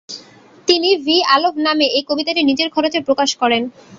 তিনি 0.67 0.89
“V. 1.05 1.15
Alov” 1.35 1.55
নামে 1.65 1.85
এই 1.89 2.03
কবিতাটি 2.09 2.41
নিজের 2.43 2.69
খরচে 2.75 2.99
প্রকাশ 3.07 3.29
করেন। 3.41 3.61